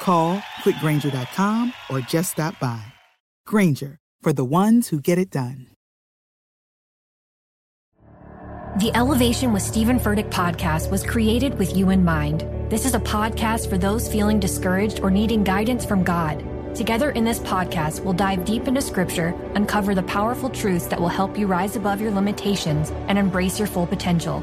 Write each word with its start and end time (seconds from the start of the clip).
Call 0.00 0.42
click 0.62 0.76
grainger.com 0.76 1.72
or 1.90 2.00
just 2.00 2.32
stop 2.32 2.58
by. 2.60 2.84
Grainger, 3.46 3.98
for 4.20 4.32
the 4.32 4.44
ones 4.44 4.88
who 4.88 5.00
get 5.00 5.18
it 5.18 5.30
done. 5.30 5.68
The 8.78 8.94
Elevation 8.94 9.54
with 9.54 9.62
Stephen 9.62 9.98
Furtick 9.98 10.30
podcast 10.30 10.90
was 10.90 11.02
created 11.02 11.58
with 11.58 11.74
you 11.74 11.88
in 11.88 12.04
mind. 12.04 12.44
This 12.70 12.84
is 12.84 12.94
a 12.94 13.00
podcast 13.00 13.70
for 13.70 13.78
those 13.78 14.06
feeling 14.06 14.38
discouraged 14.38 15.00
or 15.00 15.10
needing 15.10 15.42
guidance 15.44 15.86
from 15.86 16.04
God. 16.04 16.44
Together 16.76 17.10
in 17.12 17.24
this 17.24 17.38
podcast, 17.38 18.04
we'll 18.04 18.12
dive 18.12 18.44
deep 18.44 18.68
into 18.68 18.82
scripture, 18.82 19.34
uncover 19.54 19.94
the 19.94 20.02
powerful 20.02 20.50
truths 20.50 20.88
that 20.88 21.00
will 21.00 21.08
help 21.08 21.38
you 21.38 21.46
rise 21.46 21.74
above 21.74 22.02
your 22.02 22.10
limitations 22.10 22.90
and 23.08 23.18
embrace 23.18 23.58
your 23.58 23.66
full 23.66 23.86
potential. 23.86 24.42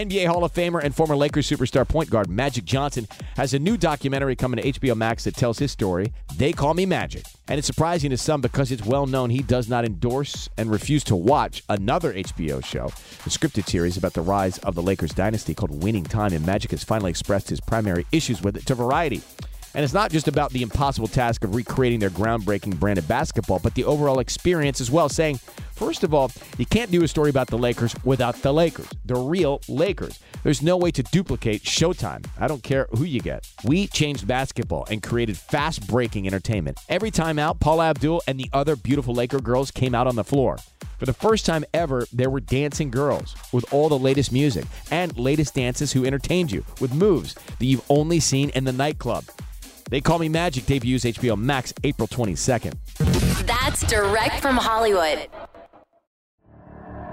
NBA 0.00 0.28
Hall 0.28 0.44
of 0.44 0.54
Famer 0.54 0.82
and 0.82 0.94
former 0.94 1.14
Lakers 1.14 1.46
superstar 1.46 1.86
point 1.86 2.08
guard 2.08 2.30
Magic 2.30 2.64
Johnson 2.64 3.06
has 3.36 3.52
a 3.52 3.58
new 3.58 3.76
documentary 3.76 4.34
coming 4.34 4.58
to 4.58 4.72
HBO 4.72 4.96
Max 4.96 5.24
that 5.24 5.36
tells 5.36 5.58
his 5.58 5.72
story. 5.72 6.10
They 6.36 6.54
call 6.54 6.72
me 6.72 6.86
Magic. 6.86 7.26
And 7.48 7.58
it's 7.58 7.66
surprising 7.66 8.08
to 8.08 8.16
some 8.16 8.40
because 8.40 8.72
it's 8.72 8.82
well 8.86 9.04
known 9.04 9.28
he 9.28 9.42
does 9.42 9.68
not 9.68 9.84
endorse 9.84 10.48
and 10.56 10.70
refuse 10.70 11.04
to 11.04 11.16
watch 11.16 11.62
another 11.68 12.14
HBO 12.14 12.64
show, 12.64 12.86
a 12.86 13.28
scripted 13.28 13.68
series 13.68 13.98
about 13.98 14.14
the 14.14 14.22
rise 14.22 14.56
of 14.60 14.74
the 14.74 14.80
Lakers 14.80 15.12
dynasty 15.12 15.52
called 15.52 15.82
Winning 15.82 16.04
Time. 16.04 16.32
And 16.32 16.46
Magic 16.46 16.70
has 16.70 16.82
finally 16.82 17.10
expressed 17.10 17.50
his 17.50 17.60
primary 17.60 18.06
issues 18.10 18.40
with 18.40 18.56
it 18.56 18.64
to 18.64 18.74
Variety. 18.74 19.20
And 19.74 19.84
it's 19.84 19.92
not 19.94 20.10
just 20.10 20.28
about 20.28 20.50
the 20.50 20.62
impossible 20.62 21.08
task 21.08 21.44
of 21.44 21.54
recreating 21.54 22.00
their 22.00 22.10
groundbreaking 22.10 22.80
brand 22.80 22.98
of 22.98 23.06
basketball, 23.06 23.58
but 23.58 23.74
the 23.74 23.84
overall 23.84 24.18
experience 24.18 24.80
as 24.80 24.90
well, 24.90 25.10
saying, 25.10 25.38
first 25.80 26.04
of 26.04 26.12
all, 26.12 26.30
you 26.58 26.66
can't 26.66 26.90
do 26.90 27.02
a 27.02 27.08
story 27.08 27.30
about 27.30 27.46
the 27.46 27.56
Lakers 27.56 27.94
without 28.04 28.36
the 28.42 28.52
Lakers, 28.52 28.86
the 29.06 29.16
real 29.16 29.62
Lakers. 29.66 30.20
There's 30.44 30.60
no 30.60 30.76
way 30.76 30.90
to 30.90 31.02
duplicate 31.02 31.62
Showtime. 31.62 32.26
I 32.38 32.46
don't 32.46 32.62
care 32.62 32.86
who 32.90 33.04
you 33.04 33.20
get. 33.20 33.50
We 33.64 33.86
changed 33.86 34.26
basketball 34.26 34.86
and 34.90 35.02
created 35.02 35.38
fast 35.38 35.86
breaking 35.88 36.26
entertainment. 36.26 36.78
Every 36.90 37.10
time 37.10 37.38
out, 37.38 37.60
Paula 37.60 37.88
Abdul 37.88 38.22
and 38.28 38.38
the 38.38 38.50
other 38.52 38.76
beautiful 38.76 39.14
Laker 39.14 39.40
girls 39.40 39.70
came 39.70 39.94
out 39.94 40.06
on 40.06 40.16
the 40.16 40.24
floor. 40.24 40.58
For 40.98 41.06
the 41.06 41.14
first 41.14 41.46
time 41.46 41.64
ever, 41.72 42.06
there 42.12 42.28
were 42.28 42.40
dancing 42.40 42.90
girls 42.90 43.34
with 43.50 43.64
all 43.72 43.88
the 43.88 43.98
latest 43.98 44.32
music 44.32 44.66
and 44.90 45.16
latest 45.18 45.54
dances 45.54 45.92
who 45.92 46.04
entertained 46.04 46.52
you 46.52 46.62
with 46.78 46.92
moves 46.92 47.34
that 47.34 47.64
you've 47.64 47.84
only 47.88 48.20
seen 48.20 48.50
in 48.50 48.64
the 48.64 48.72
nightclub. 48.72 49.24
They 49.88 50.00
Call 50.00 50.18
Me 50.18 50.28
Magic 50.28 50.66
debuts 50.66 51.04
HBO 51.04 51.36
Max 51.38 51.72
April 51.84 52.06
22nd. 52.06 52.74
That's 53.46 53.82
direct 53.88 54.40
from 54.40 54.56
Hollywood. 54.56 55.28